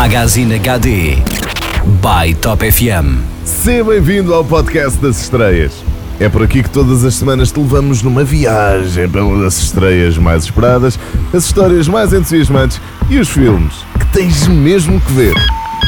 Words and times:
Magazine 0.00 0.54
HD 0.54 1.16
by 2.00 2.32
Top 2.40 2.64
FM. 2.64 3.18
Seja 3.44 3.82
bem-vindo 3.82 4.32
ao 4.32 4.44
podcast 4.44 4.96
das 5.00 5.20
estreias. 5.20 5.72
É 6.20 6.28
por 6.28 6.40
aqui 6.40 6.62
que 6.62 6.70
todas 6.70 7.04
as 7.04 7.16
semanas 7.16 7.50
te 7.50 7.58
levamos 7.58 8.00
numa 8.00 8.22
viagem 8.22 9.08
pelas 9.08 9.58
estreias 9.58 10.16
mais 10.16 10.44
esperadas, 10.44 10.96
as 11.34 11.46
histórias 11.46 11.88
mais 11.88 12.12
entusiasmantes 12.12 12.80
e 13.10 13.18
os 13.18 13.28
filmes 13.28 13.74
que 13.98 14.06
tens 14.12 14.46
mesmo 14.46 15.00
que 15.00 15.12
ver. 15.12 15.34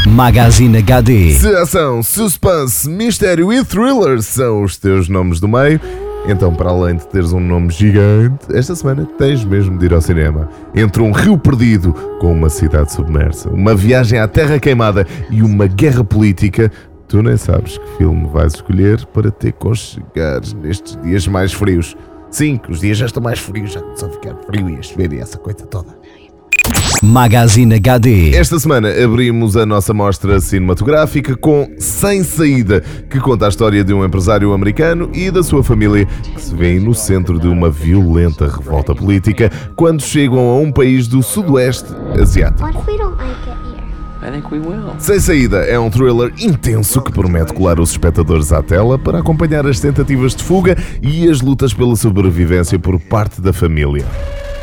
Magazine 0.08 0.78
HD. 0.78 1.34
Se 1.34 1.54
ação, 1.54 2.02
suspense, 2.02 2.90
mistério 2.90 3.52
e 3.52 3.64
thriller 3.64 4.20
são 4.22 4.64
os 4.64 4.76
teus 4.76 5.08
nomes 5.08 5.38
do 5.38 5.46
meio, 5.46 5.80
então, 6.26 6.54
para 6.54 6.70
além 6.70 6.96
de 6.96 7.06
teres 7.08 7.32
um 7.32 7.40
nome 7.40 7.70
gigante, 7.70 8.46
esta 8.54 8.74
semana 8.74 9.06
tens 9.18 9.44
mesmo 9.44 9.78
de 9.78 9.86
ir 9.86 9.94
ao 9.94 10.00
cinema. 10.00 10.48
Entre 10.74 11.02
um 11.02 11.12
rio 11.12 11.38
perdido 11.38 11.92
com 12.20 12.32
uma 12.32 12.50
cidade 12.50 12.92
submersa, 12.92 13.48
uma 13.48 13.74
viagem 13.74 14.18
à 14.18 14.28
terra 14.28 14.58
queimada 14.60 15.06
e 15.30 15.42
uma 15.42 15.66
guerra 15.66 16.04
política, 16.04 16.70
tu 17.08 17.22
nem 17.22 17.36
sabes 17.36 17.78
que 17.78 17.86
filme 17.96 18.28
vais 18.28 18.54
escolher 18.54 19.04
para 19.06 19.30
te 19.30 19.48
aconchegares 19.48 20.52
nestes 20.52 20.96
dias 21.02 21.26
mais 21.26 21.52
frios. 21.52 21.96
Sim, 22.30 22.58
que 22.58 22.70
os 22.70 22.80
dias 22.80 22.98
já 22.98 23.06
estão 23.06 23.22
mais 23.22 23.40
frios, 23.40 23.72
já 23.72 23.80
começou 23.80 24.08
a 24.08 24.12
ficar 24.12 24.36
frio 24.46 24.70
e 24.70 24.76
a 24.76 24.82
chover 24.82 25.12
e 25.12 25.18
essa 25.18 25.36
coisa 25.36 25.66
toda. 25.66 25.98
Magazine 27.02 27.74
HD. 27.74 28.34
Esta 28.34 28.58
semana 28.58 28.88
abrimos 29.02 29.56
a 29.56 29.64
nossa 29.64 29.94
mostra 29.94 30.40
cinematográfica 30.40 31.36
com 31.36 31.70
Sem 31.78 32.22
Saída, 32.22 32.82
que 33.08 33.18
conta 33.18 33.46
a 33.46 33.48
história 33.48 33.82
de 33.82 33.94
um 33.94 34.04
empresário 34.04 34.52
americano 34.52 35.10
e 35.14 35.30
da 35.30 35.42
sua 35.42 35.64
família 35.64 36.06
que 36.06 36.40
se 36.40 36.54
vêem 36.54 36.78
no 36.78 36.94
centro 36.94 37.38
de 37.38 37.48
uma 37.48 37.70
violenta 37.70 38.46
revolta 38.46 38.94
política 38.94 39.50
quando 39.76 40.02
chegam 40.02 40.38
a 40.38 40.56
um 40.58 40.70
país 40.70 41.08
do 41.08 41.22
sudoeste 41.22 41.88
asiático. 42.20 42.68
Sem 44.98 45.18
Saída 45.18 45.58
é 45.58 45.78
um 45.78 45.88
thriller 45.88 46.32
intenso 46.38 47.00
que 47.00 47.10
promete 47.10 47.54
colar 47.54 47.80
os 47.80 47.92
espectadores 47.92 48.52
à 48.52 48.62
tela 48.62 48.98
para 48.98 49.20
acompanhar 49.20 49.66
as 49.66 49.80
tentativas 49.80 50.34
de 50.34 50.44
fuga 50.44 50.76
e 51.02 51.28
as 51.28 51.40
lutas 51.40 51.72
pela 51.72 51.96
sobrevivência 51.96 52.78
por 52.78 53.00
parte 53.00 53.40
da 53.40 53.52
família. 53.52 54.04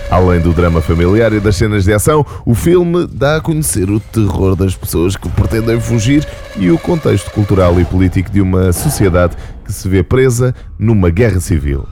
Além 0.10 0.40
do 0.40 0.54
drama 0.54 0.82
familiar 0.82 1.34
e 1.34 1.40
das 1.40 1.56
cenas 1.56 1.84
de 1.84 1.94
ação, 1.94 2.26
o 2.46 2.56
filme 2.56 3.08
dá 3.12 3.38
a 3.38 3.42
conhecer 3.42 3.90
o 3.90 4.00
terror 4.00 4.56
das 4.56 4.76
pessoas 4.76 5.16
que 5.16 5.28
pretendem 5.30 5.80
fugir 5.80 6.26
e 6.56 6.72
o 6.72 6.78
contexto 6.78 7.30
cultural 7.32 7.80
e 7.80 7.86
político 7.86 8.32
de 8.32 8.42
uma 8.42 8.72
sociedade 8.72 9.36
que 9.66 9.74
se 9.74 9.88
vê 9.90 10.02
presa 10.04 10.56
numa 10.80 11.10
guerra 11.10 11.40
civil. 11.40 11.86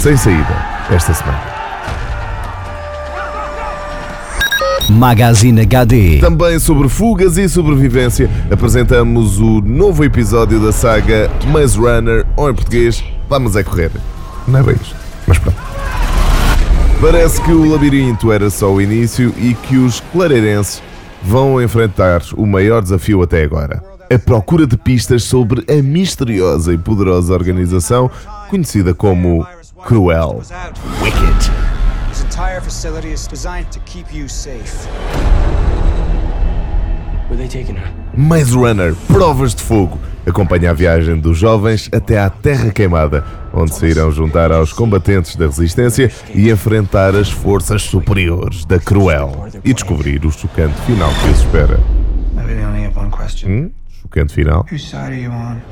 Sem 0.00 0.16
saída, 0.16 0.56
esta 0.90 1.12
semana. 1.12 1.58
Magazine 4.88 5.60
HD. 5.60 6.18
Também 6.18 6.58
sobre 6.58 6.88
fugas 6.88 7.36
e 7.36 7.46
sobrevivência, 7.46 8.30
apresentamos 8.50 9.38
o 9.38 9.60
novo 9.60 10.02
episódio 10.02 10.58
da 10.58 10.72
saga 10.72 11.30
Maze 11.48 11.76
Runner, 11.76 12.24
ou 12.34 12.50
em 12.50 12.54
português, 12.54 13.04
Vamos 13.28 13.56
é 13.56 13.62
correr. 13.62 13.90
Não 14.46 14.60
é 14.60 14.62
bem 14.62 14.74
isto, 14.74 14.96
mas 15.26 15.38
pronto. 15.38 15.67
Parece 17.00 17.40
que 17.42 17.52
o 17.52 17.64
labirinto 17.64 18.32
era 18.32 18.50
só 18.50 18.72
o 18.72 18.82
início 18.82 19.32
e 19.38 19.54
que 19.54 19.76
os 19.76 20.00
clareirenses 20.00 20.82
vão 21.22 21.62
enfrentar 21.62 22.20
o 22.36 22.44
maior 22.44 22.82
desafio 22.82 23.22
até 23.22 23.44
agora. 23.44 23.80
A 24.12 24.18
procura 24.18 24.66
de 24.66 24.76
pistas 24.76 25.22
sobre 25.22 25.64
a 25.72 25.80
misteriosa 25.80 26.74
e 26.74 26.76
poderosa 26.76 27.32
organização 27.32 28.10
conhecida 28.50 28.92
como 28.94 29.46
Cruel. 29.86 30.42
Wicked. 31.00 31.52
This 32.08 32.24
entire 32.24 32.60
facility 32.60 33.12
is 33.12 33.28
designed 33.28 33.70
to 33.70 33.78
keep 33.86 34.12
you 34.12 34.28
safe. 34.28 34.88
Where 37.28 37.36
they 37.36 37.46
taking 37.46 37.76
her? 37.76 37.92
Maze 38.16 38.56
Runner 38.56 38.96
Provas 39.06 39.54
de 39.54 39.62
Fogo 39.62 40.00
acompanha 40.28 40.70
a 40.70 40.74
viagem 40.74 41.18
dos 41.18 41.38
jovens 41.38 41.88
até 41.92 42.18
à 42.18 42.28
Terra 42.28 42.70
Queimada, 42.70 43.24
onde 43.52 43.74
se 43.74 43.86
irão 43.86 44.10
juntar 44.12 44.52
aos 44.52 44.72
combatentes 44.72 45.36
da 45.36 45.46
Resistência 45.46 46.10
e 46.34 46.50
enfrentar 46.50 47.14
as 47.14 47.30
forças 47.30 47.82
superiores 47.82 48.64
da 48.64 48.78
Cruel 48.78 49.48
e 49.64 49.72
descobrir 49.72 50.24
o 50.24 50.30
chocante 50.30 50.78
final 50.82 51.10
que 51.22 51.30
os 51.30 51.38
espera. 51.38 51.80
Hum? 53.46 53.70
Chocante 54.02 54.32
final. 54.32 54.64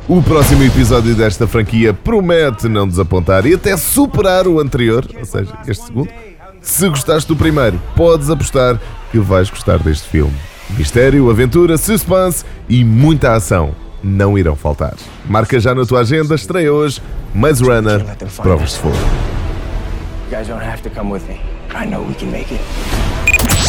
O 0.09 0.23
próximo 0.23 0.63
episódio 0.63 1.15
desta 1.15 1.47
franquia 1.47 1.95
promete 1.95 2.69
não 2.69 2.87
desapontar 2.87 3.47
e 3.47 3.55
até 3.55 3.77
superar 3.77 4.47
o 4.47 4.61
anterior, 4.61 5.07
ou 5.19 5.25
seja, 5.25 5.53
este 5.67 5.87
segundo. 5.87 6.11
Se 6.61 6.89
gostaste 6.89 7.29
do 7.29 7.37
primeiro, 7.37 7.81
podes 7.95 8.29
apostar 8.29 8.81
que 9.13 9.19
vais 9.19 9.49
gostar 9.49 9.79
deste 9.79 10.09
filme. 10.09 10.35
Mistério, 10.77 11.31
aventura, 11.31 11.79
suspense 11.79 12.45
e 12.69 12.85
muita 12.85 13.33
ação 13.35 13.86
não 14.03 14.39
irão 14.39 14.57
faltar. 14.57 14.95
Marca 15.29 15.59
já 15.59 15.75
na 15.75 15.85
tua 15.85 16.01
agenda, 16.01 16.35
estreia 16.35 16.73
hoje 16.73 17.01
Maze 17.35 17.63
Runner 17.63 18.05
Provas 18.37 18.73
de 18.73 18.79
Fogo. 18.79 18.97
You 20.31 20.37
guys 20.37 20.49
don't 20.49 20.65
have 20.65 20.83
to 20.83 20.91
come 20.91 21.13
with 21.13 21.23
me. 21.29 21.41
I 21.75 21.87
know 21.87 22.03
we 22.03 22.15
can 22.15 22.31
make 22.31 22.53
it. 22.53 22.61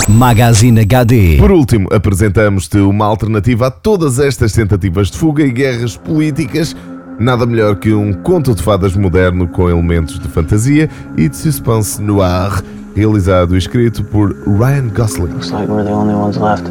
Magazine 0.08 0.80
HD. 0.80 1.38
Por 1.38 1.52
último, 1.52 1.88
apresentamos-te 1.92 2.78
uma 2.78 3.06
alternativa 3.06 3.68
a 3.68 3.72
todas 3.72 4.20
estas 4.20 4.54
tentativas 4.54 5.12
de 5.12 5.18
fuga 5.18 5.44
e 5.44 5.52
guerras 5.52 5.98
políticas. 5.98 6.76
Nada 7.20 7.46
melhor 7.46 7.76
que 7.76 7.94
um 7.94 8.14
conto 8.14 8.56
de 8.56 8.64
fadas 8.64 8.96
moderno 8.96 9.48
com 9.48 9.70
elementos 9.70 10.18
de 10.20 10.28
fantasia 10.30 10.90
e 11.18 11.28
de 11.28 11.36
suspense 11.36 12.02
noir, 12.02 12.64
realizado 12.96 13.56
e 13.56 13.58
escrito 13.58 14.04
por 14.06 14.34
Ryan 14.48 14.88
Gosling. 14.96 15.34
Looks 15.34 15.52
like 15.52 15.70
we're 15.70 15.84
the 15.84 15.94
only 15.94 16.14
ones 16.14 16.38
left. 16.38 16.64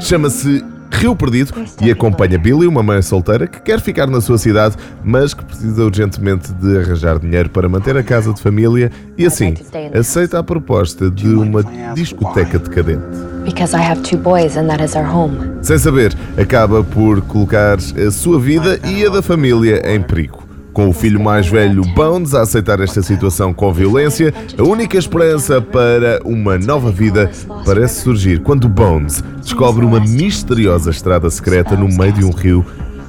Chama-se 0.00 0.62
Rio 1.02 1.16
Perdido 1.16 1.52
e 1.80 1.90
acompanha 1.90 2.38
Billy, 2.38 2.64
uma 2.64 2.80
mãe 2.80 3.02
solteira 3.02 3.48
que 3.48 3.60
quer 3.60 3.80
ficar 3.80 4.06
na 4.06 4.20
sua 4.20 4.38
cidade, 4.38 4.76
mas 5.02 5.34
que 5.34 5.44
precisa 5.44 5.84
urgentemente 5.84 6.52
de 6.52 6.78
arranjar 6.78 7.18
dinheiro 7.18 7.50
para 7.50 7.68
manter 7.68 7.96
a 7.96 8.04
casa 8.04 8.32
de 8.32 8.40
família 8.40 8.88
e 9.18 9.26
assim 9.26 9.52
aceita 9.92 10.38
a 10.38 10.44
proposta 10.44 11.10
de 11.10 11.26
uma 11.26 11.64
discoteca 11.92 12.56
decadente. 12.56 13.02
Because 13.44 13.74
I 13.76 13.80
have 13.80 14.02
two 14.02 14.16
boys 14.16 14.56
and 14.56 14.68
that 14.68 14.80
is 14.80 14.94
our 14.94 15.04
home. 15.04 15.36
Sem 15.60 15.76
saber, 15.76 16.14
acaba 16.38 16.84
por 16.84 17.20
colocar 17.22 17.78
a 17.78 18.10
sua 18.12 18.38
vida 18.38 18.78
e 18.84 19.04
a 19.04 19.08
da 19.08 19.20
família 19.20 19.82
em 19.84 20.00
perigo. 20.00 20.41
Com 20.72 20.88
o 20.88 20.92
filho 20.92 21.20
mais 21.20 21.46
velho, 21.46 21.82
Bones, 21.82 22.34
a 22.34 22.40
aceitar 22.40 22.80
esta 22.80 23.02
situação 23.02 23.52
com 23.52 23.70
violência, 23.72 24.32
a 24.58 24.62
única 24.62 24.96
esperança 24.96 25.60
para 25.60 26.20
uma 26.24 26.58
nova 26.58 26.90
vida 26.90 27.30
parece 27.66 28.00
surgir 28.00 28.40
quando 28.40 28.68
Bones 28.68 29.22
descobre 29.42 29.84
uma 29.84 30.00
misteriosa 30.00 30.90
estrada 30.90 31.28
secreta 31.28 31.76
no 31.76 31.88
meio 31.88 32.12
de 32.12 32.24
um 32.24 32.30
rio 32.30 32.64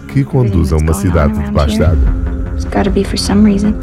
que 0.10 0.26
conduz 0.26 0.74
a 0.74 0.78
uma 0.78 0.94
cidade 0.94 1.42
debaixo 1.42 1.80
d'água. 1.80 2.14
It's 2.54 2.66
gotta 2.66 2.90
be 2.90 3.04
for 3.04 3.18
some 3.18 3.50
reason. 3.50 3.74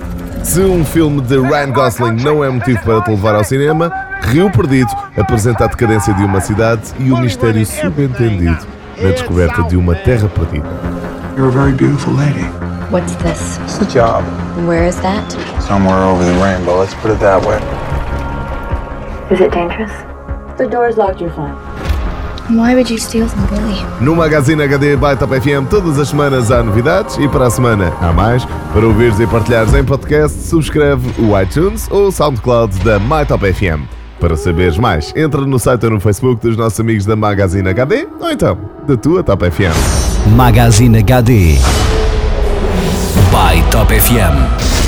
Se 0.42 0.60
um 0.60 0.84
filme 0.84 1.20
de 1.22 1.38
Ryan 1.38 1.72
Gosling 1.72 2.22
não 2.22 2.44
é 2.44 2.50
motivo 2.50 2.80
para 2.82 3.00
te 3.00 3.10
levar 3.10 3.34
ao 3.34 3.44
cinema, 3.44 3.90
Rio 4.22 4.50
Perdido 4.50 4.90
apresenta 5.16 5.64
a 5.64 5.66
decadência 5.66 6.12
de 6.14 6.22
uma 6.22 6.40
cidade 6.40 6.82
e 6.98 7.10
o 7.10 7.16
mistério 7.16 7.64
subentendido 7.64 8.66
na 9.02 9.10
descoberta 9.10 9.62
de 9.64 9.76
uma 9.76 9.94
terra 9.94 10.28
perdida. 10.28 10.68
You're 11.36 11.48
a 11.48 11.50
very 11.50 11.72
beautiful 11.72 12.14
lady. 12.14 12.69
What's 12.90 13.14
this? 13.22 13.56
It's 13.58 13.78
a 13.78 13.86
job. 13.88 14.24
Where 14.66 14.84
is 14.84 15.00
that? 15.00 15.30
Somewhere 15.62 16.02
over 16.02 16.24
the 16.24 16.32
rainbow, 16.42 16.80
let's 16.80 16.92
put 16.94 17.12
it 17.12 17.20
that 17.20 17.40
way. 17.46 17.54
Is 19.32 19.40
it 19.40 19.52
dangerous? 19.52 19.92
The 20.58 20.66
door's 20.66 20.96
locked, 20.96 21.20
you're 21.20 21.30
fine. 21.30 21.54
Why 22.58 22.74
would 22.74 22.90
you 22.90 22.98
steal 22.98 23.28
from 23.28 23.46
Billy? 23.46 23.80
No 24.04 24.16
Magazine 24.16 24.58
HD 24.58 25.00
by 25.00 25.14
Top 25.14 25.30
FM, 25.30 25.70
todas 25.70 26.00
as 26.00 26.08
semanas 26.08 26.50
há 26.50 26.64
novidades 26.64 27.16
e 27.18 27.28
para 27.28 27.46
a 27.46 27.50
semana 27.50 27.92
há 28.00 28.12
mais. 28.12 28.44
Para 28.72 28.84
ouvires 28.84 29.20
e 29.20 29.26
partilhares 29.28 29.72
em 29.72 29.84
podcast, 29.84 30.36
subscreve 30.48 31.14
o 31.22 31.40
iTunes 31.40 31.88
ou 31.92 32.08
o 32.08 32.10
SoundCloud 32.10 32.76
da 32.80 32.98
My 32.98 33.24
Top 33.24 33.46
FM. 33.52 33.86
Para 34.18 34.36
saberes 34.36 34.76
mais, 34.78 35.14
entra 35.14 35.42
no 35.42 35.60
site 35.60 35.84
ou 35.84 35.92
no 35.92 36.00
Facebook 36.00 36.42
dos 36.42 36.56
nossos 36.56 36.80
amigos 36.80 37.06
da 37.06 37.14
Magazine 37.14 37.68
HD 37.68 38.08
ou 38.18 38.32
então 38.32 38.58
da 38.84 38.96
tua 38.96 39.22
Top 39.22 39.48
FM. 39.48 40.34
Magazine 40.34 40.98
HD 40.98 41.56
Top 43.70 43.88
FM. 43.92 44.79